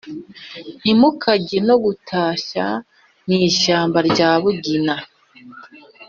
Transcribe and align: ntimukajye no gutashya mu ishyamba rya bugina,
ntimukajye 0.79 1.57
no 1.67 1.75
gutashya 1.83 2.65
mu 3.27 3.33
ishyamba 3.49 3.97
rya 4.09 4.29
bugina, 4.41 4.95